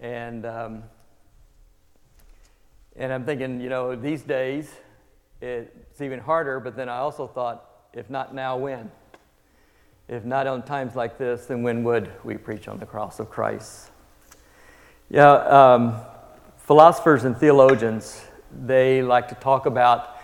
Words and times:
And, 0.00 0.46
um, 0.46 0.82
and 2.96 3.12
I'm 3.12 3.24
thinking, 3.24 3.60
you 3.60 3.68
know, 3.68 3.96
these 3.96 4.22
days 4.22 4.70
it's 5.40 6.00
even 6.00 6.18
harder, 6.18 6.60
but 6.60 6.76
then 6.76 6.88
I 6.88 6.98
also 6.98 7.26
thought, 7.26 7.64
if 7.92 8.10
not 8.10 8.34
now, 8.34 8.56
when? 8.56 8.90
If 10.08 10.24
not 10.24 10.46
on 10.46 10.62
times 10.62 10.96
like 10.96 11.18
this, 11.18 11.46
then 11.46 11.62
when 11.62 11.84
would 11.84 12.10
we 12.24 12.36
preach 12.36 12.68
on 12.68 12.78
the 12.78 12.86
cross 12.86 13.20
of 13.20 13.30
Christ? 13.30 13.90
Yeah, 15.10 15.32
um, 15.32 15.96
philosophers 16.56 17.24
and 17.24 17.36
theologians, 17.36 18.22
they 18.64 19.02
like 19.02 19.28
to 19.28 19.34
talk 19.36 19.66
about 19.66 20.16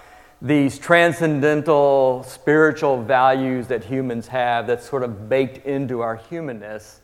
these 0.43 0.79
transcendental 0.79 2.23
spiritual 2.25 3.03
values 3.03 3.67
that 3.69 3.85
humans 3.85 4.27
have 4.27 4.67
that's 4.67 4.89
sort 4.89 5.03
of 5.03 5.29
baked 5.29 5.67
into 5.67 6.01
our 6.01 6.17
humanness. 6.17 7.01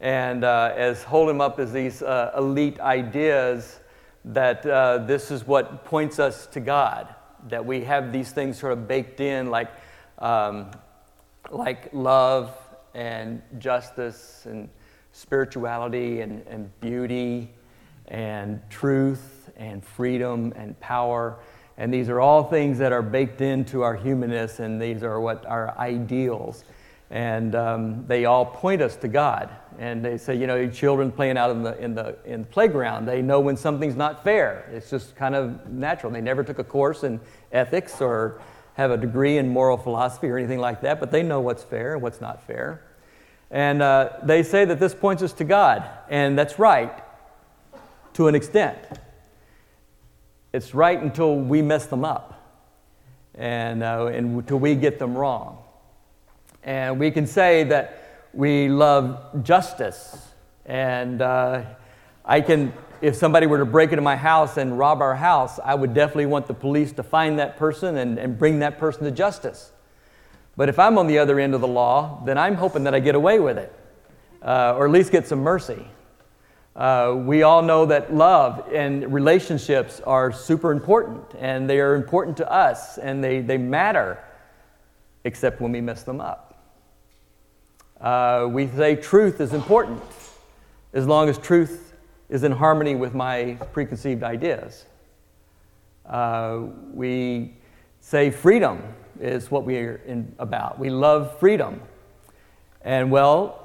And 0.00 0.44
uh, 0.44 0.72
as 0.76 1.02
hold 1.02 1.28
them 1.28 1.40
up 1.40 1.58
as 1.58 1.72
these 1.72 2.02
uh, 2.02 2.32
elite 2.36 2.78
ideas 2.80 3.80
that 4.26 4.66
uh, 4.66 4.98
this 4.98 5.30
is 5.30 5.46
what 5.46 5.84
points 5.84 6.18
us 6.18 6.46
to 6.48 6.60
God, 6.60 7.14
that 7.48 7.64
we 7.64 7.84
have 7.84 8.12
these 8.12 8.32
things 8.32 8.58
sort 8.58 8.72
of 8.72 8.88
baked 8.88 9.20
in, 9.20 9.50
like, 9.50 9.70
um, 10.18 10.70
like 11.50 11.88
love 11.92 12.56
and 12.94 13.40
justice 13.58 14.46
and 14.46 14.68
spirituality 15.12 16.20
and, 16.20 16.46
and 16.46 16.80
beauty 16.80 17.50
and 18.08 18.60
truth 18.68 19.50
and 19.56 19.84
freedom 19.84 20.52
and 20.56 20.78
power. 20.80 21.38
And 21.78 21.92
these 21.92 22.08
are 22.08 22.20
all 22.20 22.44
things 22.44 22.78
that 22.78 22.92
are 22.92 23.02
baked 23.02 23.40
into 23.40 23.82
our 23.82 23.94
humanness, 23.94 24.60
and 24.60 24.80
these 24.80 25.02
are 25.02 25.20
what 25.20 25.44
our 25.46 25.76
ideals. 25.78 26.64
And 27.10 27.54
um, 27.54 28.04
they 28.06 28.24
all 28.24 28.44
point 28.44 28.82
us 28.82 28.96
to 28.96 29.08
God. 29.08 29.50
And 29.78 30.04
they 30.04 30.16
say, 30.16 30.34
you 30.34 30.46
know, 30.46 30.68
children 30.68 31.12
playing 31.12 31.36
out 31.36 31.50
in 31.50 31.62
the, 31.62 31.78
in, 31.78 31.94
the, 31.94 32.16
in 32.24 32.40
the 32.40 32.46
playground, 32.46 33.06
they 33.06 33.22
know 33.22 33.40
when 33.40 33.56
something's 33.56 33.96
not 33.96 34.24
fair. 34.24 34.68
It's 34.72 34.90
just 34.90 35.14
kind 35.14 35.34
of 35.34 35.70
natural. 35.70 36.12
They 36.12 36.20
never 36.20 36.42
took 36.42 36.58
a 36.58 36.64
course 36.64 37.04
in 37.04 37.20
ethics 37.52 38.00
or 38.00 38.40
have 38.74 38.90
a 38.90 38.96
degree 38.96 39.38
in 39.38 39.48
moral 39.48 39.76
philosophy 39.76 40.28
or 40.28 40.36
anything 40.36 40.58
like 40.58 40.82
that, 40.82 41.00
but 41.00 41.10
they 41.10 41.22
know 41.22 41.40
what's 41.40 41.62
fair 41.62 41.94
and 41.94 42.02
what's 42.02 42.20
not 42.20 42.46
fair. 42.46 42.82
And 43.50 43.80
uh, 43.80 44.10
they 44.22 44.42
say 44.42 44.64
that 44.64 44.78
this 44.80 44.94
points 44.94 45.22
us 45.22 45.32
to 45.34 45.44
God, 45.44 45.88
and 46.10 46.38
that's 46.38 46.58
right 46.58 46.92
to 48.14 48.28
an 48.28 48.34
extent. 48.34 48.78
It's 50.52 50.74
right 50.74 51.00
until 51.00 51.36
we 51.36 51.62
mess 51.62 51.86
them 51.86 52.04
up 52.04 52.32
and, 53.34 53.82
uh, 53.82 54.06
and 54.06 54.36
until 54.36 54.58
we 54.58 54.74
get 54.74 54.98
them 54.98 55.16
wrong. 55.16 55.62
And 56.66 56.98
we 56.98 57.12
can 57.12 57.28
say 57.28 57.62
that 57.64 58.28
we 58.34 58.68
love 58.68 59.44
justice. 59.44 60.18
And 60.66 61.22
uh, 61.22 61.62
I 62.24 62.40
can, 62.40 62.72
if 63.00 63.14
somebody 63.14 63.46
were 63.46 63.58
to 63.58 63.64
break 63.64 63.92
into 63.92 64.02
my 64.02 64.16
house 64.16 64.56
and 64.56 64.76
rob 64.76 65.00
our 65.00 65.14
house, 65.14 65.60
I 65.64 65.76
would 65.76 65.94
definitely 65.94 66.26
want 66.26 66.48
the 66.48 66.54
police 66.54 66.90
to 66.94 67.04
find 67.04 67.38
that 67.38 67.56
person 67.56 67.96
and, 67.96 68.18
and 68.18 68.36
bring 68.36 68.58
that 68.58 68.78
person 68.78 69.04
to 69.04 69.12
justice. 69.12 69.70
But 70.56 70.68
if 70.68 70.80
I'm 70.80 70.98
on 70.98 71.06
the 71.06 71.18
other 71.18 71.38
end 71.38 71.54
of 71.54 71.60
the 71.60 71.68
law, 71.68 72.20
then 72.26 72.36
I'm 72.36 72.56
hoping 72.56 72.82
that 72.84 72.94
I 72.94 73.00
get 73.00 73.14
away 73.14 73.38
with 73.38 73.58
it, 73.58 73.72
uh, 74.42 74.74
or 74.74 74.86
at 74.86 74.90
least 74.90 75.12
get 75.12 75.28
some 75.28 75.40
mercy. 75.40 75.86
Uh, 76.74 77.14
we 77.16 77.42
all 77.42 77.62
know 77.62 77.86
that 77.86 78.12
love 78.12 78.68
and 78.74 79.12
relationships 79.12 80.00
are 80.00 80.32
super 80.32 80.72
important, 80.72 81.22
and 81.38 81.70
they 81.70 81.78
are 81.78 81.94
important 81.94 82.36
to 82.38 82.50
us, 82.50 82.98
and 82.98 83.22
they, 83.22 83.40
they 83.40 83.56
matter, 83.56 84.18
except 85.24 85.60
when 85.60 85.70
we 85.70 85.80
mess 85.80 86.02
them 86.02 86.20
up. 86.20 86.55
Uh, 88.06 88.46
we 88.46 88.68
say 88.68 88.94
truth 88.94 89.40
is 89.40 89.52
important 89.52 90.00
as 90.92 91.08
long 91.08 91.28
as 91.28 91.38
truth 91.38 91.92
is 92.28 92.44
in 92.44 92.52
harmony 92.52 92.94
with 92.94 93.14
my 93.14 93.58
preconceived 93.72 94.22
ideas. 94.22 94.86
Uh, 96.08 96.66
we 96.94 97.56
say 97.98 98.30
freedom 98.30 98.80
is 99.18 99.50
what 99.50 99.64
we 99.64 99.76
are 99.78 100.00
in, 100.06 100.32
about. 100.38 100.78
We 100.78 100.88
love 100.88 101.36
freedom. 101.40 101.80
And 102.82 103.10
well, 103.10 103.62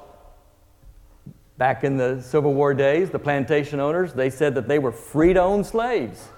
Back 1.58 1.84
in 1.84 1.96
the 1.96 2.20
Civil 2.20 2.54
War 2.54 2.74
days, 2.74 3.10
the 3.10 3.20
plantation 3.20 3.78
owners, 3.78 4.12
they 4.12 4.30
said 4.30 4.56
that 4.56 4.66
they 4.66 4.80
were 4.80 4.90
free 4.90 5.32
to 5.34 5.40
own 5.40 5.62
slaves. 5.62 6.30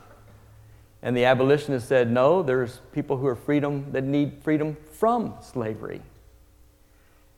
And 1.00 1.16
the 1.16 1.24
abolitionists 1.24 1.88
said, 1.88 2.10
no, 2.10 2.42
there's 2.42 2.80
people 2.92 3.16
who 3.16 3.26
are 3.26 3.36
freedom 3.36 3.86
that 3.92 4.04
need 4.04 4.42
freedom 4.42 4.76
from 4.92 5.32
slavery. 5.40 6.02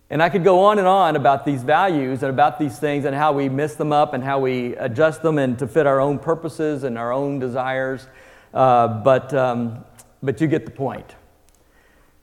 And 0.08 0.22
I 0.22 0.28
could 0.28 0.44
go 0.44 0.64
on 0.66 0.78
and 0.78 0.86
on 0.86 1.16
about 1.16 1.44
these 1.44 1.64
values 1.64 2.22
and 2.22 2.30
about 2.30 2.58
these 2.58 2.78
things 2.78 3.04
and 3.04 3.14
how 3.14 3.32
we 3.32 3.48
miss 3.48 3.74
them 3.74 3.92
up 3.92 4.14
and 4.14 4.22
how 4.22 4.38
we 4.38 4.76
adjust 4.76 5.22
them 5.22 5.38
and 5.38 5.58
to 5.58 5.66
fit 5.66 5.86
our 5.86 6.00
own 6.00 6.18
purposes 6.18 6.84
and 6.84 6.96
our 6.96 7.12
own 7.12 7.40
desires. 7.40 8.06
Uh, 8.54 8.86
but, 8.86 9.34
um, 9.34 9.84
but 10.22 10.40
you 10.40 10.46
get 10.46 10.64
the 10.64 10.70
point. 10.70 11.16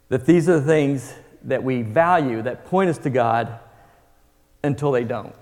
That 0.08 0.26
these 0.26 0.48
are 0.48 0.60
the 0.60 0.66
things 0.66 1.14
that 1.44 1.64
we 1.64 1.82
value 1.82 2.42
that 2.44 2.66
point 2.66 2.90
us 2.90 2.98
to 3.00 3.10
God 3.10 3.60
until 4.64 4.92
they 4.92 5.04
don't. 5.04 5.36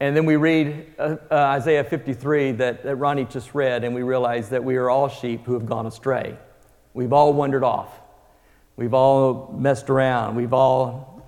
And 0.00 0.16
then 0.16 0.24
we 0.24 0.36
read 0.36 0.94
uh, 0.98 1.16
uh, 1.30 1.34
Isaiah 1.34 1.84
53 1.84 2.52
that, 2.52 2.82
that 2.84 2.96
Ronnie 2.96 3.26
just 3.26 3.54
read, 3.54 3.84
and 3.84 3.94
we 3.94 4.02
realize 4.02 4.48
that 4.50 4.64
we 4.64 4.76
are 4.76 4.88
all 4.88 5.08
sheep 5.08 5.44
who 5.44 5.54
have 5.54 5.66
gone 5.66 5.86
astray. 5.86 6.38
We've 6.94 7.12
all 7.12 7.32
wandered 7.32 7.64
off. 7.64 7.99
We've 8.80 8.94
all 8.94 9.54
messed 9.58 9.90
around. 9.90 10.36
We've 10.36 10.54
all 10.54 11.22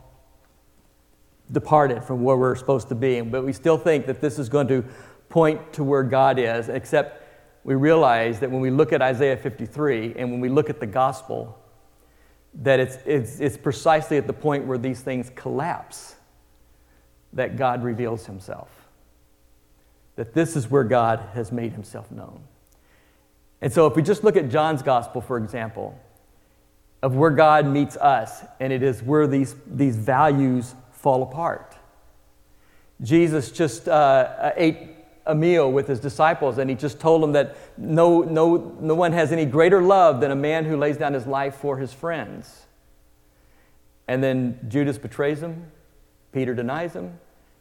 departed 1.50 2.02
from 2.02 2.24
where 2.24 2.34
we're 2.34 2.56
supposed 2.56 2.88
to 2.88 2.94
be. 2.94 3.20
But 3.20 3.44
we 3.44 3.52
still 3.52 3.76
think 3.76 4.06
that 4.06 4.22
this 4.22 4.38
is 4.38 4.48
going 4.48 4.68
to 4.68 4.82
point 5.28 5.74
to 5.74 5.84
where 5.84 6.02
God 6.02 6.38
is, 6.38 6.70
except 6.70 7.22
we 7.62 7.74
realize 7.74 8.40
that 8.40 8.50
when 8.50 8.62
we 8.62 8.70
look 8.70 8.94
at 8.94 9.02
Isaiah 9.02 9.36
53 9.36 10.14
and 10.16 10.30
when 10.30 10.40
we 10.40 10.48
look 10.48 10.70
at 10.70 10.80
the 10.80 10.86
gospel, 10.86 11.58
that 12.54 12.80
it's, 12.80 12.96
it's, 13.04 13.38
it's 13.38 13.58
precisely 13.58 14.16
at 14.16 14.26
the 14.26 14.32
point 14.32 14.64
where 14.64 14.78
these 14.78 15.02
things 15.02 15.30
collapse 15.34 16.14
that 17.34 17.58
God 17.58 17.84
reveals 17.84 18.24
himself. 18.24 18.70
That 20.16 20.32
this 20.32 20.56
is 20.56 20.70
where 20.70 20.84
God 20.84 21.20
has 21.34 21.52
made 21.52 21.72
himself 21.72 22.10
known. 22.10 22.44
And 23.60 23.70
so, 23.70 23.86
if 23.86 23.94
we 23.94 24.00
just 24.00 24.24
look 24.24 24.38
at 24.38 24.48
John's 24.48 24.80
gospel, 24.80 25.20
for 25.20 25.36
example, 25.36 26.00
of 27.02 27.16
where 27.16 27.30
God 27.30 27.66
meets 27.66 27.96
us, 27.96 28.42
and 28.60 28.72
it 28.72 28.82
is 28.82 29.02
where 29.02 29.26
these, 29.26 29.54
these 29.66 29.96
values 29.96 30.74
fall 30.92 31.22
apart. 31.22 31.76
Jesus 33.00 33.50
just 33.50 33.88
uh, 33.88 34.52
ate 34.56 34.78
a 35.26 35.34
meal 35.34 35.70
with 35.70 35.88
his 35.88 35.98
disciples, 35.98 36.58
and 36.58 36.70
he 36.70 36.76
just 36.76 37.00
told 37.00 37.22
them 37.22 37.32
that 37.32 37.56
no, 37.76 38.22
no, 38.22 38.76
no 38.80 38.94
one 38.94 39.12
has 39.12 39.32
any 39.32 39.44
greater 39.44 39.82
love 39.82 40.20
than 40.20 40.30
a 40.30 40.36
man 40.36 40.64
who 40.64 40.76
lays 40.76 40.96
down 40.96 41.12
his 41.12 41.26
life 41.26 41.56
for 41.56 41.78
his 41.78 41.92
friends. 41.92 42.66
And 44.06 44.22
then 44.22 44.58
Judas 44.68 44.98
betrays 44.98 45.42
him, 45.42 45.70
Peter 46.32 46.54
denies 46.54 46.92
him, 46.92 47.18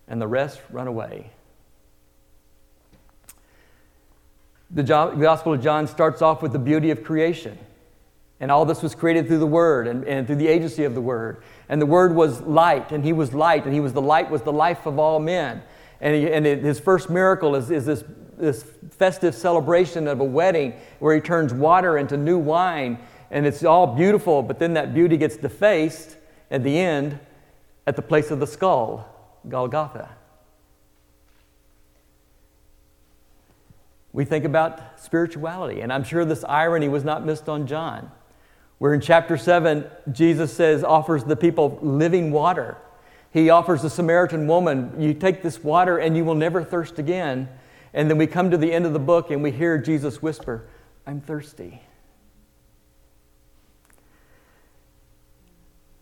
and 0.08 0.22
the 0.22 0.28
rest 0.28 0.59
run 0.69 0.88
away. 0.88 1.31
The 4.69 4.84
Gospel 4.84 5.53
of 5.53 5.62
John 5.62 5.88
starts 5.88 6.22
off 6.22 6.41
with 6.41 6.53
the 6.53 6.59
beauty 6.59 6.91
of 6.91 7.03
creation. 7.03 7.58
And 8.41 8.52
all 8.52 8.66
this 8.66 8.81
was 8.81 8.96
created 8.96 9.28
through 9.28 9.38
the 9.38 9.47
Word 9.47 9.88
and, 9.88 10.03
and 10.03 10.25
through 10.25 10.38
the 10.38 10.47
agency 10.47 10.84
of 10.84 10.96
the 10.96 11.02
Word. 11.02 11.44
And 11.69 11.79
the 11.79 11.85
Word 11.85 12.13
was 12.16 12.41
light, 12.41 12.91
and 12.91 13.03
He 13.03 13.13
was 13.13 13.34
light, 13.34 13.66
and 13.66 13.74
He 13.74 13.79
was 13.79 13.94
the 13.94 14.02
light, 14.02 14.29
was 14.29 14.41
the 14.41 14.52
life 14.52 14.88
of 14.88 14.97
all 15.00 15.19
men. 15.19 15.62
And, 16.02 16.16
he, 16.16 16.29
and 16.29 16.47
it, 16.47 16.63
his 16.63 16.79
first 16.79 17.09
miracle 17.09 17.56
is, 17.56 17.69
is 17.69 17.85
this, 17.85 18.03
this 18.38 18.66
festive 18.97 19.35
celebration 19.35 20.07
of 20.07 20.19
a 20.19 20.24
wedding 20.24 20.74
where 20.97 21.13
He 21.13 21.22
turns 21.22 21.53
water 21.53 22.00
into 22.00 22.18
new 22.18 22.40
wine. 22.40 22.97
And 23.29 23.46
it's 23.46 23.63
all 23.63 23.88
beautiful, 23.88 24.41
but 24.41 24.58
then 24.58 24.73
that 24.73 24.94
beauty 24.94 25.18
gets 25.18 25.38
defaced 25.38 26.18
at 26.50 26.63
the 26.63 26.78
end 26.78 27.19
at 27.85 27.96
the 27.96 28.02
place 28.02 28.31
of 28.31 28.40
the 28.40 28.47
skull, 28.47 29.08
Golgotha. 29.47 30.09
We 34.14 34.26
think 34.26 34.46
about 34.46 34.99
spirituality, 34.99 35.82
and 35.82 35.93
I'm 35.93 36.03
sure 36.03 36.26
this 36.26 36.43
irony 36.43 36.90
was 36.90 37.03
not 37.03 37.26
missed 37.26 37.47
on 37.47 37.66
John, 37.66 38.11
where 38.81 38.95
in 38.95 38.99
chapter 38.99 39.37
7, 39.37 39.85
Jesus 40.11 40.51
says, 40.51 40.83
offers 40.83 41.23
the 41.23 41.35
people 41.35 41.78
living 41.83 42.31
water. 42.31 42.79
He 43.29 43.51
offers 43.51 43.83
the 43.83 43.91
Samaritan 43.91 44.47
woman, 44.47 44.99
You 44.99 45.13
take 45.13 45.43
this 45.43 45.63
water 45.63 45.99
and 45.99 46.17
you 46.17 46.25
will 46.25 46.33
never 46.33 46.63
thirst 46.63 46.97
again. 46.97 47.47
And 47.93 48.09
then 48.09 48.17
we 48.17 48.25
come 48.25 48.49
to 48.49 48.57
the 48.57 48.73
end 48.73 48.87
of 48.87 48.93
the 48.93 48.99
book 48.99 49.29
and 49.29 49.43
we 49.43 49.51
hear 49.51 49.78
Jesus 49.78 50.23
whisper, 50.23 50.67
I'm 51.05 51.22
thirsty. 51.22 51.83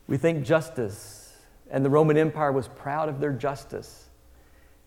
We 0.07 0.15
think 0.15 0.45
justice 0.45 1.35
and 1.69 1.83
the 1.83 1.89
Roman 1.89 2.15
Empire 2.15 2.53
was 2.53 2.69
proud 2.69 3.09
of 3.09 3.19
their 3.19 3.33
justice. 3.33 4.05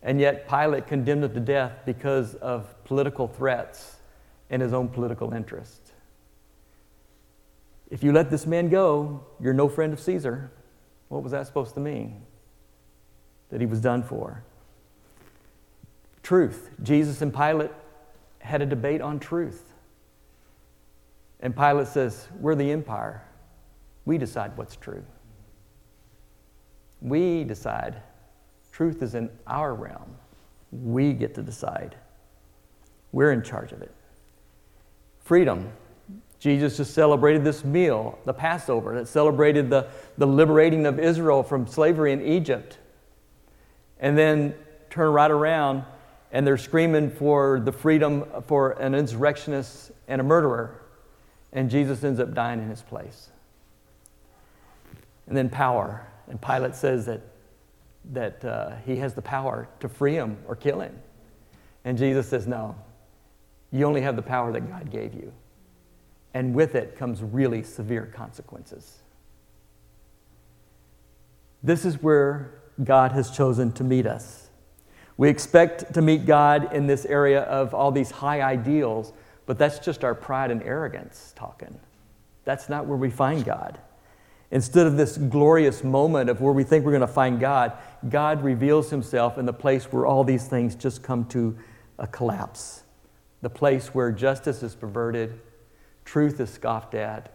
And 0.02 0.18
yet 0.18 0.48
Pilate 0.48 0.86
condemned 0.86 1.24
him 1.24 1.34
to 1.34 1.40
death 1.40 1.80
because 1.84 2.36
of 2.36 2.72
political 2.84 3.28
threats 3.28 3.96
and 4.48 4.62
his 4.62 4.72
own 4.72 4.88
political 4.88 5.34
interest. 5.34 5.91
If 7.92 8.02
you 8.02 8.10
let 8.10 8.30
this 8.30 8.46
man 8.46 8.70
go, 8.70 9.22
you're 9.38 9.52
no 9.52 9.68
friend 9.68 9.92
of 9.92 10.00
Caesar. 10.00 10.50
What 11.08 11.22
was 11.22 11.32
that 11.32 11.46
supposed 11.46 11.74
to 11.74 11.80
mean? 11.80 12.22
That 13.50 13.60
he 13.60 13.66
was 13.66 13.82
done 13.82 14.02
for. 14.02 14.42
Truth. 16.22 16.70
Jesus 16.82 17.20
and 17.20 17.34
Pilate 17.34 17.70
had 18.38 18.62
a 18.62 18.66
debate 18.66 19.02
on 19.02 19.20
truth. 19.20 19.74
And 21.40 21.54
Pilate 21.54 21.86
says, 21.86 22.28
We're 22.40 22.54
the 22.54 22.70
empire. 22.70 23.22
We 24.06 24.16
decide 24.16 24.56
what's 24.56 24.74
true. 24.74 25.04
We 27.02 27.44
decide. 27.44 28.00
Truth 28.70 29.02
is 29.02 29.14
in 29.14 29.28
our 29.46 29.74
realm. 29.74 30.16
We 30.70 31.12
get 31.12 31.34
to 31.34 31.42
decide. 31.42 31.94
We're 33.12 33.32
in 33.32 33.42
charge 33.42 33.72
of 33.72 33.82
it. 33.82 33.92
Freedom. 35.20 35.70
Jesus 36.42 36.76
just 36.76 36.92
celebrated 36.92 37.44
this 37.44 37.64
meal, 37.64 38.18
the 38.24 38.34
Passover, 38.34 38.96
that 38.96 39.06
celebrated 39.06 39.70
the, 39.70 39.86
the 40.18 40.26
liberating 40.26 40.86
of 40.86 40.98
Israel 40.98 41.44
from 41.44 41.68
slavery 41.68 42.12
in 42.12 42.20
Egypt. 42.20 42.78
And 44.00 44.18
then 44.18 44.52
turn 44.90 45.12
right 45.12 45.30
around 45.30 45.84
and 46.32 46.44
they're 46.44 46.58
screaming 46.58 47.12
for 47.12 47.60
the 47.60 47.70
freedom 47.70 48.24
for 48.48 48.72
an 48.72 48.92
insurrectionist 48.92 49.92
and 50.08 50.20
a 50.20 50.24
murderer. 50.24 50.82
And 51.52 51.70
Jesus 51.70 52.02
ends 52.02 52.18
up 52.18 52.34
dying 52.34 52.60
in 52.60 52.68
his 52.68 52.82
place. 52.82 53.28
And 55.28 55.36
then 55.36 55.48
power. 55.48 56.04
And 56.26 56.42
Pilate 56.42 56.74
says 56.74 57.06
that, 57.06 57.20
that 58.06 58.44
uh, 58.44 58.74
he 58.84 58.96
has 58.96 59.14
the 59.14 59.22
power 59.22 59.68
to 59.78 59.88
free 59.88 60.14
him 60.14 60.38
or 60.48 60.56
kill 60.56 60.80
him. 60.80 60.98
And 61.84 61.96
Jesus 61.96 62.28
says, 62.28 62.48
No, 62.48 62.74
you 63.70 63.86
only 63.86 64.00
have 64.00 64.16
the 64.16 64.22
power 64.22 64.50
that 64.50 64.68
God 64.68 64.90
gave 64.90 65.14
you. 65.14 65.32
And 66.34 66.54
with 66.54 66.74
it 66.74 66.96
comes 66.96 67.22
really 67.22 67.62
severe 67.62 68.06
consequences. 68.06 68.98
This 71.62 71.84
is 71.84 72.02
where 72.02 72.62
God 72.82 73.12
has 73.12 73.30
chosen 73.30 73.72
to 73.72 73.84
meet 73.84 74.06
us. 74.06 74.48
We 75.16 75.28
expect 75.28 75.94
to 75.94 76.02
meet 76.02 76.26
God 76.26 76.72
in 76.72 76.86
this 76.86 77.04
area 77.04 77.42
of 77.42 77.74
all 77.74 77.92
these 77.92 78.10
high 78.10 78.40
ideals, 78.40 79.12
but 79.46 79.58
that's 79.58 79.78
just 79.78 80.04
our 80.04 80.14
pride 80.14 80.50
and 80.50 80.62
arrogance 80.62 81.32
talking. 81.36 81.78
That's 82.44 82.68
not 82.68 82.86
where 82.86 82.96
we 82.96 83.10
find 83.10 83.44
God. 83.44 83.78
Instead 84.50 84.86
of 84.86 84.96
this 84.96 85.16
glorious 85.16 85.84
moment 85.84 86.28
of 86.28 86.40
where 86.40 86.52
we 86.52 86.64
think 86.64 86.84
we're 86.84 86.90
going 86.90 87.00
to 87.00 87.06
find 87.06 87.40
God, 87.40 87.72
God 88.08 88.42
reveals 88.42 88.90
himself 88.90 89.38
in 89.38 89.46
the 89.46 89.52
place 89.52 89.84
where 89.92 90.06
all 90.06 90.24
these 90.24 90.46
things 90.46 90.74
just 90.74 91.02
come 91.02 91.24
to 91.26 91.56
a 91.98 92.06
collapse. 92.06 92.82
The 93.42 93.50
place 93.50 93.94
where 93.94 94.10
justice 94.12 94.62
is 94.62 94.74
perverted, 94.74 95.40
truth 96.04 96.40
is 96.40 96.50
scoffed 96.50 96.94
at, 96.94 97.32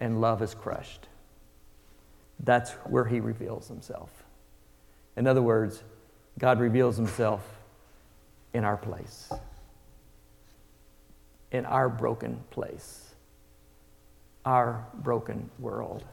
and 0.00 0.20
love 0.20 0.42
is 0.42 0.54
crushed. 0.54 1.08
That's 2.40 2.72
where 2.86 3.04
he 3.04 3.20
reveals 3.20 3.68
himself. 3.68 4.10
In 5.16 5.26
other 5.26 5.42
words, 5.42 5.82
God 6.38 6.60
reveals 6.60 6.96
himself 6.96 7.42
in 8.54 8.64
our 8.64 8.76
place, 8.76 9.32
in 11.50 11.66
our 11.66 11.88
broken 11.88 12.40
place, 12.50 13.14
our 14.44 14.86
broken 14.94 15.50
world. 15.58 16.04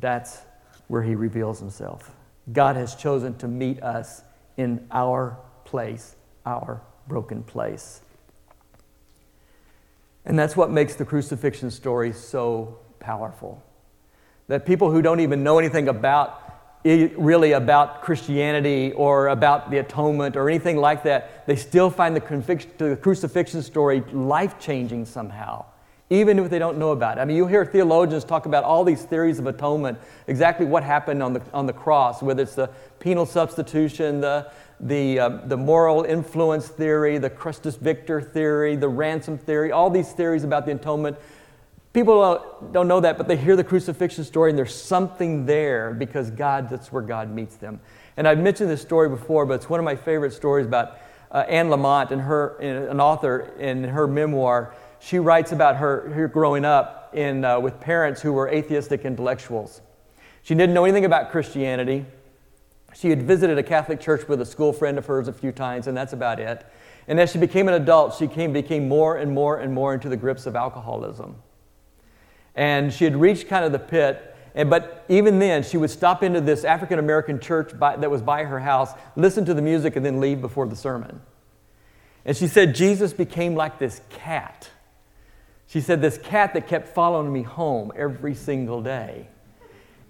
That's 0.00 0.40
where 0.88 1.02
he 1.02 1.14
reveals 1.14 1.60
himself. 1.60 2.14
God 2.52 2.76
has 2.76 2.94
chosen 2.94 3.36
to 3.38 3.48
meet 3.48 3.82
us 3.82 4.22
in 4.56 4.86
our 4.90 5.36
place, 5.64 6.16
our 6.46 6.80
broken 7.06 7.42
place. 7.42 8.00
And 10.28 10.38
that's 10.38 10.56
what 10.56 10.70
makes 10.70 10.94
the 10.94 11.06
crucifixion 11.06 11.70
story 11.70 12.12
so 12.12 12.78
powerful. 13.00 13.62
That 14.46 14.66
people 14.66 14.90
who 14.90 15.02
don't 15.02 15.20
even 15.20 15.42
know 15.42 15.58
anything 15.58 15.88
about 15.88 16.44
really 16.84 17.52
about 17.52 18.02
Christianity 18.02 18.92
or 18.92 19.28
about 19.28 19.70
the 19.70 19.78
atonement 19.78 20.36
or 20.36 20.48
anything 20.48 20.76
like 20.76 21.02
that, 21.02 21.46
they 21.46 21.56
still 21.56 21.90
find 21.90 22.14
the, 22.14 22.20
conviction, 22.20 22.70
the 22.78 22.96
crucifixion 22.96 23.62
story 23.62 24.00
life 24.12 24.58
changing 24.60 25.06
somehow, 25.06 25.64
even 26.10 26.38
if 26.38 26.50
they 26.50 26.58
don't 26.58 26.78
know 26.78 26.92
about 26.92 27.18
it. 27.18 27.20
I 27.20 27.24
mean, 27.24 27.36
you 27.36 27.46
hear 27.46 27.66
theologians 27.66 28.24
talk 28.24 28.46
about 28.46 28.64
all 28.64 28.82
these 28.84 29.02
theories 29.02 29.38
of 29.38 29.46
atonement, 29.46 29.98
exactly 30.26 30.64
what 30.64 30.82
happened 30.82 31.22
on 31.22 31.34
the, 31.34 31.42
on 31.52 31.66
the 31.66 31.72
cross, 31.72 32.22
whether 32.22 32.42
it's 32.42 32.54
the 32.54 32.70
penal 32.98 33.26
substitution, 33.26 34.20
the, 34.20 34.50
the, 34.80 35.18
uh, 35.18 35.28
the 35.44 35.56
moral 35.56 36.04
influence 36.04 36.68
theory, 36.68 37.18
the 37.18 37.28
Christus 37.28 37.76
Victor 37.76 38.22
theory, 38.22 38.74
the 38.76 38.88
ransom 38.88 39.36
theory, 39.36 39.70
all 39.70 39.90
these 39.90 40.12
theories 40.12 40.44
about 40.44 40.64
the 40.64 40.72
atonement. 40.72 41.18
People 41.92 42.58
don't 42.72 42.88
know 42.88 43.00
that, 43.00 43.18
but 43.18 43.28
they 43.28 43.36
hear 43.36 43.56
the 43.56 43.64
crucifixion 43.64 44.24
story 44.24 44.50
and 44.50 44.58
there's 44.58 44.74
something 44.74 45.46
there 45.46 45.92
because 45.92 46.30
God, 46.30 46.70
that's 46.70 46.92
where 46.92 47.02
God 47.02 47.30
meets 47.30 47.56
them. 47.56 47.80
And 48.16 48.26
I've 48.26 48.38
mentioned 48.38 48.70
this 48.70 48.82
story 48.82 49.08
before, 49.08 49.46
but 49.46 49.54
it's 49.54 49.68
one 49.68 49.80
of 49.80 49.84
my 49.84 49.96
favorite 49.96 50.32
stories 50.32 50.66
about 50.66 50.98
uh, 51.30 51.44
Anne 51.48 51.68
Lamott 51.68 52.10
and 52.10 52.22
her, 52.22 52.56
an 52.58 53.00
author 53.00 53.52
in 53.58 53.84
her 53.84 54.06
memoir. 54.06 54.74
She 55.00 55.18
writes 55.18 55.52
about 55.52 55.76
her, 55.76 56.10
her 56.10 56.28
growing 56.28 56.64
up 56.64 57.10
in, 57.14 57.44
uh, 57.44 57.60
with 57.60 57.80
parents 57.80 58.20
who 58.20 58.32
were 58.32 58.48
atheistic 58.48 59.04
intellectuals. 59.04 59.80
She 60.42 60.54
didn't 60.54 60.74
know 60.74 60.84
anything 60.84 61.04
about 61.04 61.30
Christianity. 61.30 62.06
She 62.94 63.10
had 63.10 63.22
visited 63.22 63.58
a 63.58 63.62
Catholic 63.62 64.00
church 64.00 64.26
with 64.28 64.40
a 64.40 64.46
school 64.46 64.72
friend 64.72 64.98
of 64.98 65.06
hers 65.06 65.28
a 65.28 65.32
few 65.32 65.52
times, 65.52 65.86
and 65.86 65.96
that's 65.96 66.12
about 66.12 66.40
it. 66.40 66.66
And 67.06 67.20
as 67.20 67.30
she 67.30 67.38
became 67.38 67.68
an 67.68 67.74
adult, 67.74 68.16
she 68.16 68.26
came, 68.26 68.52
became 68.52 68.88
more 68.88 69.16
and 69.16 69.32
more 69.32 69.58
and 69.58 69.72
more 69.72 69.94
into 69.94 70.08
the 70.08 70.16
grips 70.16 70.46
of 70.46 70.56
alcoholism 70.56 71.36
and 72.58 72.92
she 72.92 73.04
had 73.04 73.16
reached 73.16 73.46
kind 73.46 73.64
of 73.64 73.70
the 73.70 73.78
pit. 73.78 74.34
And, 74.54 74.68
but 74.68 75.04
even 75.08 75.38
then, 75.38 75.62
she 75.62 75.76
would 75.76 75.90
stop 75.90 76.24
into 76.24 76.40
this 76.40 76.64
African 76.64 76.98
American 76.98 77.38
church 77.38 77.78
by, 77.78 77.96
that 77.96 78.10
was 78.10 78.20
by 78.20 78.44
her 78.44 78.58
house, 78.58 78.92
listen 79.14 79.44
to 79.44 79.54
the 79.54 79.62
music, 79.62 79.94
and 79.94 80.04
then 80.04 80.18
leave 80.20 80.40
before 80.40 80.66
the 80.66 80.74
sermon. 80.74 81.20
And 82.24 82.36
she 82.36 82.48
said, 82.48 82.74
Jesus 82.74 83.12
became 83.12 83.54
like 83.54 83.78
this 83.78 84.00
cat. 84.10 84.68
She 85.68 85.82
said, 85.82 86.00
this 86.00 86.16
cat 86.18 86.54
that 86.54 86.66
kept 86.66 86.88
following 86.88 87.30
me 87.30 87.42
home 87.42 87.92
every 87.94 88.34
single 88.34 88.80
day. 88.82 89.28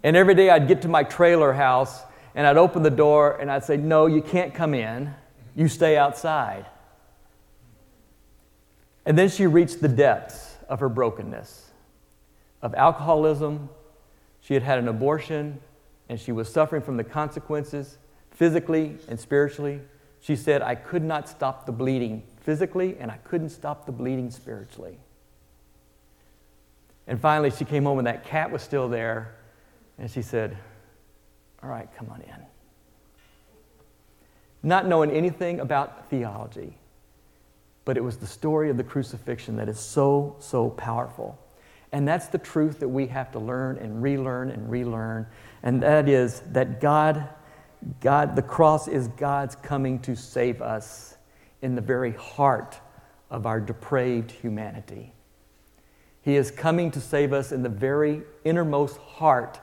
And 0.05 0.17
every 0.17 0.35
day 0.35 0.51
I'd 0.51 0.69
get 0.69 0.83
to 0.83 0.89
my 0.89 1.03
trailer 1.03 1.53
house 1.53 2.01
and 2.37 2.47
I'd 2.47 2.57
open 2.57 2.85
the 2.85 2.91
door 2.91 3.37
and 3.41 3.51
I'd 3.51 3.65
say, 3.65 3.77
No, 3.77 4.07
you 4.07 4.23
can't 4.23 4.55
come 4.55 4.73
in. 4.73 5.13
You 5.57 5.67
stay 5.67 5.97
outside. 5.97 6.67
And 9.05 9.19
then 9.19 9.29
she 9.29 9.49
reached 9.49 9.81
the 9.81 9.89
depths 9.89 10.57
of 10.69 10.79
her 10.79 10.89
brokenness 10.89 11.71
of 12.63 12.75
alcoholism. 12.77 13.69
She 14.41 14.55
had 14.55 14.63
had 14.63 14.79
an 14.79 14.87
abortion 14.87 15.61
and 16.09 16.21
she 16.21 16.31
was 16.31 16.49
suffering 16.49 16.83
from 16.83 16.97
the 16.97 17.05
consequences 17.05 17.99
physically 18.31 18.97
and 19.09 19.19
spiritually. 19.19 19.81
She 20.21 20.37
said, 20.37 20.63
I 20.63 20.77
could 20.77 21.03
not 21.03 21.29
stop 21.29 21.67
the 21.67 21.73
bleeding 21.73 22.23
physically 22.43 22.97
and 23.01 23.11
I 23.11 23.17
couldn't 23.17 23.51
stop 23.51 23.87
the 23.87 23.93
bleeding 23.93 24.31
spiritually. 24.31 25.01
And 27.09 27.19
finally, 27.19 27.51
she 27.51 27.65
came 27.65 27.85
home 27.85 27.99
and 27.99 28.07
that 28.07 28.25
cat 28.25 28.51
was 28.51 28.63
still 28.63 28.89
there 28.89 29.35
and 29.99 30.11
she 30.11 30.23
said, 30.23 30.57
All 31.63 31.71
right, 31.71 31.89
come 31.97 32.09
on 32.11 32.21
in. 32.21 32.47
Not 34.63 34.87
knowing 34.87 35.11
anything 35.11 35.61
about 35.61 36.11
theology, 36.11 36.77
but 37.87 37.97
it 37.97 38.05
was 38.05 38.19
the 38.19 38.27
story 38.27 38.69
of 38.69 38.77
the 38.77 38.85
crucifixion 38.85 39.57
that 39.57 39.69
is 39.69 39.81
so, 39.81 40.37
so 40.39 40.69
powerful. 40.69 41.39
And 41.93 42.07
that's 42.07 42.27
the 42.27 42.39
truth 42.39 42.81
that 42.81 42.89
we 42.89 43.07
have 43.07 43.33
to 43.33 43.39
learn 43.39 43.79
and 43.79 44.03
relearn 44.03 44.51
and 44.51 44.71
relearn. 44.71 45.27
And 45.63 45.83
that 45.83 46.09
is 46.09 46.41
that 46.53 46.81
God, 46.81 47.27
God, 48.01 48.37
the 48.37 48.43
cross 48.43 48.87
is 48.87 49.09
God's 49.09 49.57
coming 49.57 49.99
to 50.01 50.15
save 50.15 50.61
us 50.61 51.17
in 51.63 51.75
the 51.75 51.81
very 51.81 52.13
heart 52.13 52.79
of 53.31 53.47
our 53.47 53.61
depraved 53.61 54.31
humanity. 54.31 55.15
He 56.29 56.37
is 56.37 56.51
coming 56.51 56.91
to 56.91 57.01
save 57.01 57.33
us 57.33 57.53
in 57.53 57.63
the 57.63 57.71
very 57.71 58.21
innermost 58.45 58.99
heart 58.99 59.61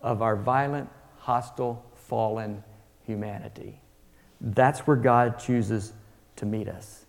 of 0.00 0.22
our 0.22 0.36
violent, 0.36 0.88
hostile, 1.18 1.84
fallen 1.94 2.62
humanity. 3.04 3.80
That's 4.40 4.86
where 4.86 4.96
God 4.96 5.40
chooses 5.40 5.92
to 6.36 6.46
meet 6.46 6.68
us 6.68 7.06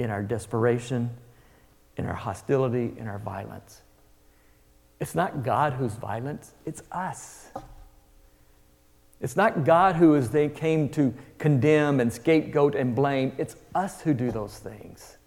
in 0.00 0.10
our 0.10 0.24
desperation 0.24 1.10
in 1.96 2.06
our 2.06 2.14
hostility, 2.14 2.92
in 2.96 3.06
our 3.06 3.20
violence. 3.20 3.82
It's 4.98 5.14
not 5.14 5.44
God 5.44 5.74
who's 5.74 5.94
violent, 5.94 6.48
it's 6.66 6.82
us. 6.90 7.50
It's 9.20 9.36
not 9.36 9.64
God 9.64 9.94
who 9.94 10.16
is 10.16 10.30
they 10.30 10.48
came 10.48 10.88
to 10.88 11.14
condemn 11.38 12.00
and 12.00 12.12
scapegoat 12.12 12.74
and 12.74 12.96
blame. 12.96 13.32
It's 13.38 13.54
us 13.76 14.00
who 14.00 14.12
do 14.12 14.32
those 14.32 14.58
things. 14.58 15.17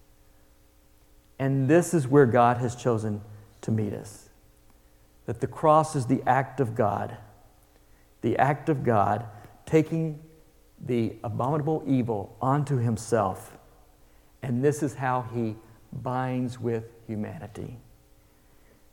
And 1.41 1.67
this 1.67 1.95
is 1.95 2.07
where 2.07 2.27
God 2.27 2.57
has 2.57 2.75
chosen 2.75 3.19
to 3.61 3.71
meet 3.71 3.93
us. 3.93 4.29
That 5.25 5.41
the 5.41 5.47
cross 5.47 5.95
is 5.95 6.05
the 6.05 6.21
act 6.27 6.59
of 6.59 6.75
God, 6.75 7.17
the 8.21 8.37
act 8.37 8.69
of 8.69 8.83
God 8.83 9.25
taking 9.65 10.19
the 10.79 11.15
abominable 11.23 11.83
evil 11.87 12.37
onto 12.43 12.77
himself. 12.77 13.57
And 14.43 14.63
this 14.63 14.83
is 14.83 14.93
how 14.93 15.25
he 15.33 15.55
binds 15.91 16.59
with 16.59 16.83
humanity 17.07 17.79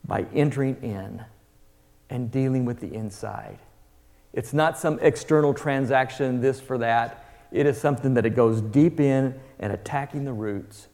by 0.07 0.25
entering 0.35 0.83
in 0.83 1.23
and 2.09 2.31
dealing 2.31 2.65
with 2.65 2.81
the 2.81 2.95
inside. 2.95 3.59
It's 4.33 4.55
not 4.55 4.79
some 4.79 4.99
external 5.03 5.53
transaction, 5.53 6.41
this 6.41 6.63
for 6.63 6.79
that. 6.79 7.27
it 7.53 7.67
is 7.67 7.79
something 7.79 8.15
that 8.15 8.25
it 8.25 8.35
goes 8.35 8.63
deep 8.63 9.01
in 9.01 9.39
and 9.59 9.71
attacking 9.71 10.25
the 10.25 10.33
roots. 10.33 10.89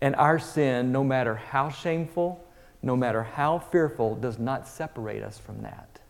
And 0.00 0.14
our 0.16 0.38
sin, 0.38 0.92
no 0.92 1.02
matter 1.02 1.36
how 1.36 1.70
shameful, 1.70 2.44
no 2.82 2.96
matter 2.96 3.22
how 3.22 3.58
fearful, 3.58 4.14
does 4.14 4.38
not 4.38 4.68
separate 4.68 5.22
us 5.22 5.38
from 5.38 5.62
that. 5.62 6.00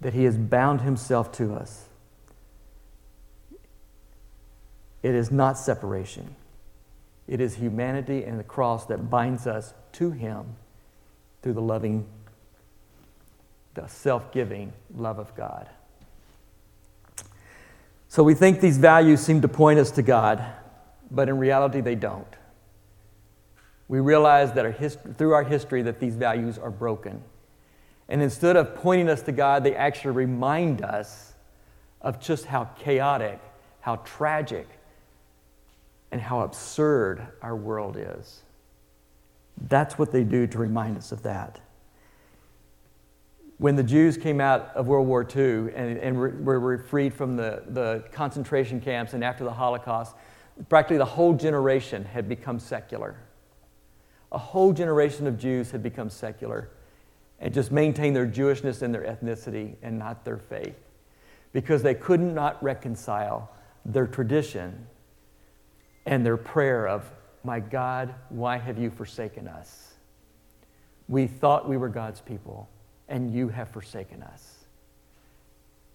That 0.00 0.14
He 0.14 0.24
has 0.24 0.36
bound 0.36 0.82
Himself 0.82 1.32
to 1.32 1.54
us. 1.54 1.86
It 5.02 5.14
is 5.14 5.30
not 5.30 5.58
separation. 5.58 6.34
It 7.26 7.40
is 7.40 7.56
humanity 7.56 8.24
and 8.24 8.38
the 8.38 8.44
cross 8.44 8.86
that 8.86 9.10
binds 9.10 9.46
us 9.46 9.74
to 9.92 10.10
Him 10.10 10.56
through 11.42 11.54
the 11.54 11.62
loving, 11.62 12.06
the 13.74 13.86
self 13.86 14.32
giving 14.32 14.72
love 14.94 15.18
of 15.18 15.34
God. 15.34 15.68
So 18.08 18.22
we 18.22 18.34
think 18.34 18.60
these 18.60 18.78
values 18.78 19.20
seem 19.20 19.42
to 19.42 19.48
point 19.48 19.78
us 19.78 19.90
to 19.92 20.02
God, 20.02 20.42
but 21.10 21.28
in 21.28 21.38
reality, 21.38 21.80
they 21.80 21.94
don't. 21.94 22.26
We 23.88 24.00
realize 24.00 24.52
that 24.52 24.64
our 24.64 24.70
hist- 24.70 24.98
through 25.16 25.32
our 25.32 25.44
history 25.44 25.82
that 25.82 25.98
these 25.98 26.14
values 26.14 26.58
are 26.58 26.70
broken. 26.70 27.22
And 28.08 28.22
instead 28.22 28.56
of 28.56 28.74
pointing 28.74 29.08
us 29.08 29.22
to 29.22 29.32
God, 29.32 29.64
they 29.64 29.74
actually 29.74 30.12
remind 30.12 30.82
us 30.82 31.34
of 32.00 32.20
just 32.20 32.46
how 32.46 32.64
chaotic, 32.78 33.40
how 33.80 33.96
tragic, 33.96 34.66
and 36.10 36.20
how 36.20 36.40
absurd 36.40 37.26
our 37.42 37.56
world 37.56 37.96
is. 37.98 38.42
That's 39.68 39.98
what 39.98 40.12
they 40.12 40.24
do 40.24 40.46
to 40.46 40.58
remind 40.58 40.96
us 40.96 41.12
of 41.12 41.22
that. 41.22 41.60
When 43.58 43.74
the 43.74 43.82
Jews 43.82 44.16
came 44.16 44.40
out 44.40 44.70
of 44.76 44.86
World 44.86 45.08
War 45.08 45.22
II 45.22 45.72
and, 45.74 45.98
and 45.98 46.16
were, 46.16 46.60
were 46.60 46.78
freed 46.78 47.12
from 47.12 47.36
the, 47.36 47.64
the 47.68 48.04
concentration 48.12 48.80
camps 48.80 49.14
and 49.14 49.24
after 49.24 49.42
the 49.42 49.52
Holocaust, 49.52 50.14
practically 50.68 50.98
the 50.98 51.04
whole 51.04 51.34
generation 51.34 52.04
had 52.04 52.28
become 52.28 52.58
secular. 52.58 53.16
A 54.32 54.38
whole 54.38 54.72
generation 54.72 55.26
of 55.26 55.38
Jews 55.38 55.70
had 55.70 55.82
become 55.82 56.10
secular 56.10 56.70
and 57.40 57.54
just 57.54 57.70
maintained 57.70 58.16
their 58.16 58.26
Jewishness 58.26 58.82
and 58.82 58.92
their 58.92 59.02
ethnicity 59.02 59.76
and 59.82 59.98
not 59.98 60.24
their 60.24 60.38
faith 60.38 60.76
because 61.52 61.82
they 61.82 61.94
could 61.94 62.20
not 62.20 62.62
reconcile 62.62 63.50
their 63.84 64.06
tradition 64.06 64.86
and 66.06 66.24
their 66.24 66.36
prayer 66.36 66.88
of, 66.88 67.10
My 67.44 67.60
God, 67.60 68.14
why 68.28 68.58
have 68.58 68.78
you 68.78 68.90
forsaken 68.90 69.48
us? 69.48 69.94
We 71.08 71.26
thought 71.26 71.68
we 71.68 71.76
were 71.76 71.88
God's 71.88 72.20
people, 72.20 72.68
and 73.08 73.32
you 73.32 73.48
have 73.48 73.70
forsaken 73.70 74.22
us. 74.22 74.64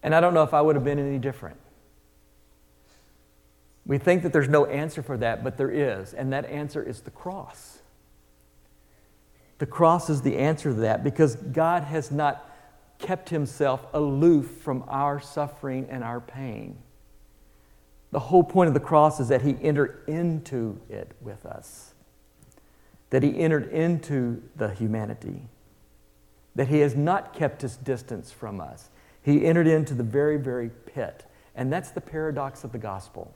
And 0.02 0.14
I 0.14 0.20
don't 0.20 0.34
know 0.34 0.42
if 0.42 0.54
I 0.54 0.60
would 0.60 0.74
have 0.74 0.84
been 0.84 0.98
any 0.98 1.18
different. 1.18 1.58
We 3.86 3.98
think 3.98 4.22
that 4.22 4.32
there's 4.32 4.48
no 4.48 4.64
answer 4.66 5.02
for 5.02 5.16
that, 5.18 5.44
but 5.44 5.56
there 5.56 5.70
is, 5.70 6.14
and 6.14 6.32
that 6.32 6.46
answer 6.46 6.82
is 6.82 7.00
the 7.00 7.10
cross. 7.10 7.80
The 9.58 9.66
cross 9.66 10.08
is 10.10 10.22
the 10.22 10.38
answer 10.38 10.70
to 10.70 10.80
that 10.80 11.04
because 11.04 11.36
God 11.36 11.84
has 11.84 12.10
not 12.10 12.50
kept 12.98 13.28
himself 13.28 13.86
aloof 13.92 14.46
from 14.62 14.84
our 14.88 15.20
suffering 15.20 15.86
and 15.90 16.02
our 16.02 16.20
pain. 16.20 16.78
The 18.10 18.20
whole 18.20 18.44
point 18.44 18.68
of 18.68 18.74
the 18.74 18.80
cross 18.80 19.20
is 19.20 19.28
that 19.28 19.42
he 19.42 19.56
entered 19.60 20.04
into 20.06 20.80
it 20.88 21.12
with 21.20 21.44
us, 21.44 21.94
that 23.10 23.22
he 23.22 23.38
entered 23.38 23.70
into 23.70 24.42
the 24.56 24.68
humanity, 24.68 25.48
that 26.54 26.68
he 26.68 26.78
has 26.78 26.94
not 26.94 27.34
kept 27.34 27.62
his 27.62 27.76
distance 27.76 28.30
from 28.30 28.60
us. 28.60 28.88
He 29.22 29.44
entered 29.44 29.66
into 29.66 29.94
the 29.94 30.04
very, 30.04 30.36
very 30.36 30.70
pit. 30.70 31.24
And 31.56 31.72
that's 31.72 31.90
the 31.90 32.00
paradox 32.00 32.62
of 32.62 32.72
the 32.72 32.78
gospel. 32.78 33.34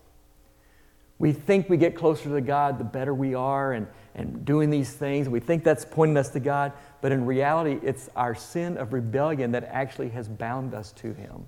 We 1.19 1.33
think 1.33 1.69
we 1.69 1.77
get 1.77 1.97
closer 1.97 2.29
to 2.31 2.41
God 2.41 2.79
the 2.79 2.85
better 2.85 3.13
we 3.13 3.35
are 3.35 3.73
and, 3.73 3.89
and 4.15 4.45
doing 4.45 4.71
these 4.71 4.93
things. 4.93 5.29
We 5.29 5.41
think 5.41 5.65
that's 5.65 5.85
pointing 5.85 6.17
us 6.17 6.29
to 6.31 6.41
God, 6.41 6.73
but 7.01 7.11
in 7.11 7.27
reality, 7.27 7.79
it's 7.83 8.09
our 8.15 8.35
sin 8.35 8.77
of 8.77 8.93
rebellion 8.93 9.53
that 9.53 9.65
actually 9.65 10.11
has 10.11 10.29
bound 10.29 10.75
us 10.75 10.93
to 10.93 11.13
Him. 11.13 11.47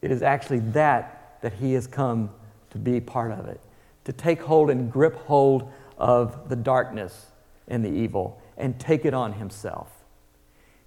It 0.00 0.10
is 0.10 0.22
actually 0.22 0.60
that 0.70 1.38
that 1.42 1.52
He 1.54 1.74
has 1.74 1.86
come 1.86 2.30
to 2.70 2.78
be 2.78 3.00
part 3.00 3.32
of 3.32 3.46
it, 3.46 3.60
to 4.04 4.12
take 4.12 4.42
hold 4.42 4.70
and 4.70 4.90
grip 4.90 5.14
hold 5.26 5.70
of 5.96 6.48
the 6.48 6.56
darkness 6.56 7.26
and 7.68 7.84
the 7.84 7.90
evil 7.90 8.42
and 8.56 8.78
take 8.80 9.04
it 9.04 9.14
on 9.14 9.32
Himself. 9.32 9.90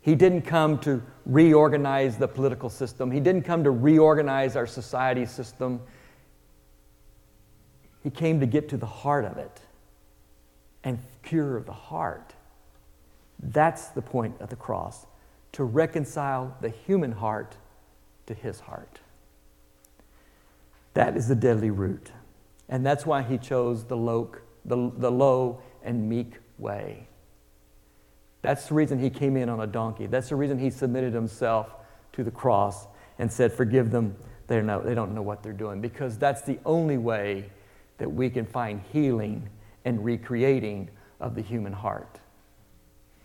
He 0.01 0.15
didn't 0.15 0.41
come 0.41 0.79
to 0.79 1.01
reorganize 1.25 2.17
the 2.17 2.27
political 2.27 2.69
system, 2.69 3.09
He 3.09 3.21
didn't 3.21 3.43
come 3.43 3.63
to 3.63 3.71
reorganize 3.71 4.57
our 4.57 4.67
society 4.67 5.25
system. 5.25 5.79
He 8.05 8.11
came 8.11 8.39
to 8.39 8.45
get 8.45 8.69
to 8.69 8.77
the 8.77 8.85
heart 8.85 9.25
of 9.25 9.39
it 9.39 9.61
and 10.83 10.99
cure 11.23 11.59
the 11.61 11.71
heart. 11.71 12.35
That's 13.41 13.87
the 13.87 14.01
point 14.03 14.35
of 14.39 14.51
the 14.51 14.55
cross 14.55 15.07
to 15.53 15.63
reconcile 15.63 16.55
the 16.61 16.69
human 16.69 17.13
heart 17.13 17.57
to 18.27 18.35
his 18.35 18.59
heart. 18.59 18.99
That 20.93 21.17
is 21.17 21.27
the 21.27 21.35
deadly 21.35 21.71
root. 21.71 22.11
And 22.69 22.85
that's 22.85 23.07
why 23.07 23.23
he 23.23 23.39
chose 23.39 23.85
the 23.85 23.97
low, 23.97 24.35
the, 24.65 24.91
the 24.97 25.09
low 25.09 25.61
and 25.81 26.07
meek 26.07 26.33
way. 26.59 27.07
That's 28.43 28.67
the 28.67 28.75
reason 28.75 28.99
he 28.99 29.09
came 29.09 29.35
in 29.35 29.49
on 29.49 29.61
a 29.61 29.67
donkey. 29.67 30.05
That's 30.05 30.29
the 30.29 30.35
reason 30.35 30.59
he 30.59 30.69
submitted 30.69 31.15
himself 31.15 31.73
to 32.13 32.23
the 32.23 32.29
cross 32.29 32.85
and 33.17 33.33
said, 33.33 33.51
Forgive 33.51 33.89
them, 33.89 34.15
they 34.45 34.61
don't 34.61 35.15
know 35.15 35.23
what 35.23 35.41
they're 35.41 35.53
doing. 35.53 35.81
Because 35.81 36.19
that's 36.19 36.43
the 36.43 36.59
only 36.67 36.99
way 36.99 37.49
that 37.97 38.11
we 38.11 38.29
can 38.29 38.45
find 38.45 38.81
healing 38.91 39.49
and 39.83 40.03
recreating 40.03 40.89
of 41.19 41.35
the 41.35 41.41
human 41.41 41.73
heart. 41.73 42.19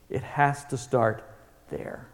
It 0.08 0.22
has 0.22 0.64
to 0.66 0.76
start 0.76 1.24
there. 1.70 2.06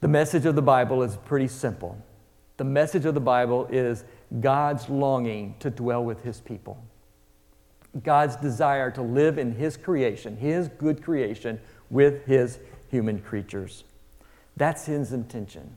The 0.00 0.08
message 0.08 0.46
of 0.46 0.54
the 0.54 0.62
Bible 0.62 1.02
is 1.02 1.16
pretty 1.16 1.48
simple. 1.48 1.98
The 2.56 2.64
message 2.64 3.04
of 3.04 3.14
the 3.14 3.20
Bible 3.20 3.66
is 3.70 4.04
God's 4.40 4.88
longing 4.88 5.56
to 5.60 5.70
dwell 5.70 6.04
with 6.04 6.22
his 6.22 6.40
people. 6.40 6.82
God's 8.02 8.36
desire 8.36 8.90
to 8.92 9.02
live 9.02 9.38
in 9.38 9.52
his 9.52 9.76
creation, 9.76 10.36
his 10.36 10.68
good 10.68 11.02
creation, 11.02 11.60
with 11.90 12.24
his 12.26 12.58
human 12.88 13.20
creatures. 13.20 13.84
That's 14.56 14.86
his 14.86 15.12
intention. 15.12 15.76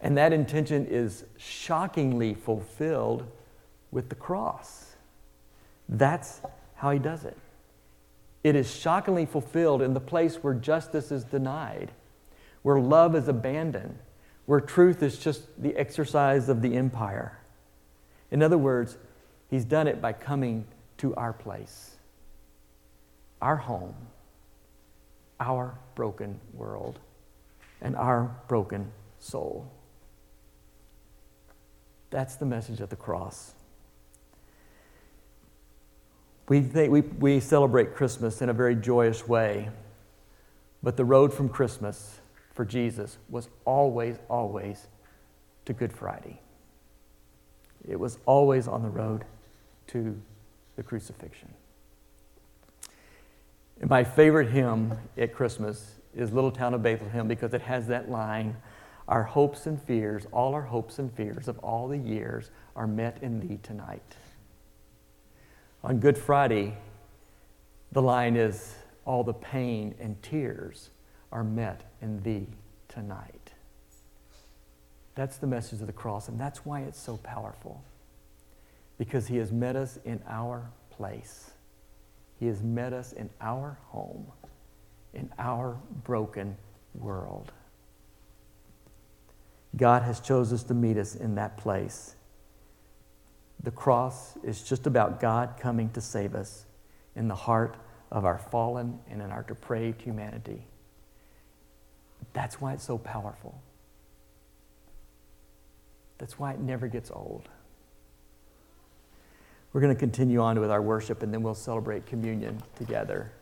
And 0.00 0.16
that 0.16 0.32
intention 0.32 0.86
is 0.86 1.24
shockingly 1.36 2.34
fulfilled 2.34 3.26
with 3.94 4.08
the 4.08 4.14
cross. 4.16 4.96
That's 5.88 6.42
how 6.74 6.90
he 6.90 6.98
does 6.98 7.24
it. 7.24 7.38
It 8.42 8.56
is 8.56 8.70
shockingly 8.74 9.24
fulfilled 9.24 9.80
in 9.80 9.94
the 9.94 10.00
place 10.00 10.42
where 10.42 10.52
justice 10.52 11.12
is 11.12 11.24
denied, 11.24 11.92
where 12.62 12.80
love 12.80 13.14
is 13.14 13.28
abandoned, 13.28 13.98
where 14.46 14.60
truth 14.60 15.02
is 15.02 15.16
just 15.16 15.44
the 15.62 15.74
exercise 15.76 16.48
of 16.48 16.60
the 16.60 16.76
empire. 16.76 17.38
In 18.30 18.42
other 18.42 18.58
words, 18.58 18.98
he's 19.48 19.64
done 19.64 19.86
it 19.86 20.02
by 20.02 20.12
coming 20.12 20.66
to 20.98 21.14
our 21.14 21.32
place, 21.32 21.96
our 23.40 23.56
home, 23.56 23.94
our 25.38 25.78
broken 25.94 26.40
world, 26.52 26.98
and 27.80 27.94
our 27.94 28.36
broken 28.48 28.90
soul. 29.20 29.70
That's 32.10 32.36
the 32.36 32.46
message 32.46 32.80
of 32.80 32.90
the 32.90 32.96
cross. 32.96 33.54
We, 36.48 36.60
think, 36.60 36.92
we, 36.92 37.00
we 37.00 37.40
celebrate 37.40 37.94
Christmas 37.94 38.42
in 38.42 38.48
a 38.48 38.52
very 38.52 38.76
joyous 38.76 39.26
way, 39.26 39.70
but 40.82 40.96
the 40.96 41.04
road 41.04 41.32
from 41.32 41.48
Christmas 41.48 42.20
for 42.52 42.64
Jesus 42.64 43.18
was 43.30 43.48
always, 43.64 44.16
always 44.28 44.86
to 45.64 45.72
Good 45.72 45.92
Friday. 45.92 46.40
It 47.88 47.98
was 47.98 48.18
always 48.26 48.68
on 48.68 48.82
the 48.82 48.88
road 48.88 49.24
to 49.88 50.20
the 50.76 50.82
crucifixion. 50.82 51.52
And 53.80 53.90
my 53.90 54.04
favorite 54.04 54.50
hymn 54.50 54.96
at 55.16 55.34
Christmas 55.34 55.96
is 56.14 56.32
Little 56.32 56.50
Town 56.50 56.74
of 56.74 56.82
Bethlehem 56.82 57.26
because 57.26 57.54
it 57.54 57.62
has 57.62 57.86
that 57.88 58.10
line 58.10 58.56
Our 59.06 59.22
hopes 59.22 59.66
and 59.66 59.80
fears, 59.82 60.26
all 60.32 60.54
our 60.54 60.62
hopes 60.62 60.98
and 60.98 61.12
fears 61.12 61.46
of 61.46 61.58
all 61.58 61.88
the 61.88 61.98
years 61.98 62.50
are 62.74 62.86
met 62.86 63.18
in 63.20 63.40
thee 63.40 63.58
tonight. 63.62 64.16
On 65.84 65.98
Good 65.98 66.16
Friday, 66.16 66.78
the 67.92 68.00
line 68.00 68.36
is 68.36 68.74
All 69.04 69.22
the 69.22 69.34
pain 69.34 69.94
and 70.00 70.20
tears 70.22 70.88
are 71.30 71.44
met 71.44 71.92
in 72.00 72.22
thee 72.22 72.46
tonight. 72.88 73.52
That's 75.14 75.36
the 75.36 75.46
message 75.46 75.82
of 75.82 75.86
the 75.86 75.92
cross, 75.92 76.28
and 76.28 76.40
that's 76.40 76.64
why 76.64 76.80
it's 76.80 76.98
so 76.98 77.18
powerful. 77.18 77.84
Because 78.96 79.26
he 79.26 79.36
has 79.36 79.52
met 79.52 79.76
us 79.76 79.98
in 80.06 80.22
our 80.26 80.70
place. 80.88 81.50
He 82.40 82.46
has 82.46 82.62
met 82.62 82.94
us 82.94 83.12
in 83.12 83.28
our 83.42 83.78
home, 83.88 84.26
in 85.12 85.30
our 85.38 85.78
broken 86.02 86.56
world. 86.94 87.52
God 89.76 90.00
has 90.00 90.18
chosen 90.18 90.54
us 90.54 90.62
to 90.62 90.74
meet 90.74 90.96
us 90.96 91.14
in 91.14 91.34
that 91.34 91.58
place. 91.58 92.16
The 93.64 93.70
cross 93.70 94.36
is 94.44 94.62
just 94.62 94.86
about 94.86 95.20
God 95.20 95.54
coming 95.58 95.88
to 95.92 96.00
save 96.02 96.34
us 96.34 96.66
in 97.16 97.28
the 97.28 97.34
heart 97.34 97.76
of 98.12 98.26
our 98.26 98.36
fallen 98.36 98.98
and 99.10 99.22
in 99.22 99.30
our 99.30 99.42
depraved 99.42 100.02
humanity. 100.02 100.66
That's 102.34 102.60
why 102.60 102.74
it's 102.74 102.84
so 102.84 102.98
powerful. 102.98 103.58
That's 106.18 106.38
why 106.38 106.52
it 106.52 106.60
never 106.60 106.88
gets 106.88 107.10
old. 107.10 107.48
We're 109.72 109.80
going 109.80 109.94
to 109.94 109.98
continue 109.98 110.40
on 110.40 110.60
with 110.60 110.70
our 110.70 110.82
worship 110.82 111.22
and 111.22 111.32
then 111.32 111.42
we'll 111.42 111.54
celebrate 111.54 112.04
communion 112.04 112.62
together. 112.76 113.32